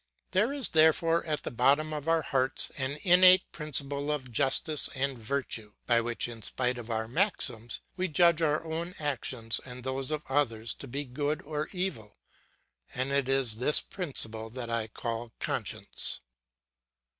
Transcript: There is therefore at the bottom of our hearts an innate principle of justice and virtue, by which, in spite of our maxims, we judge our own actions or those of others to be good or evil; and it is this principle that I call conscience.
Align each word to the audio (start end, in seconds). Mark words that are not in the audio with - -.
There 0.31 0.51
is 0.51 0.69
therefore 0.69 1.23
at 1.27 1.43
the 1.43 1.51
bottom 1.51 1.93
of 1.93 2.07
our 2.07 2.23
hearts 2.23 2.71
an 2.75 2.97
innate 3.03 3.43
principle 3.51 4.11
of 4.11 4.31
justice 4.31 4.89
and 4.95 5.15
virtue, 5.15 5.73
by 5.85 6.01
which, 6.01 6.27
in 6.27 6.41
spite 6.41 6.79
of 6.79 6.89
our 6.89 7.07
maxims, 7.07 7.81
we 7.97 8.07
judge 8.07 8.41
our 8.41 8.63
own 8.63 8.95
actions 8.97 9.61
or 9.63 9.79
those 9.79 10.09
of 10.09 10.25
others 10.27 10.73
to 10.73 10.87
be 10.87 11.05
good 11.05 11.43
or 11.43 11.67
evil; 11.71 12.17
and 12.95 13.11
it 13.11 13.29
is 13.29 13.57
this 13.57 13.79
principle 13.79 14.49
that 14.49 14.71
I 14.71 14.87
call 14.87 15.33
conscience. 15.39 16.21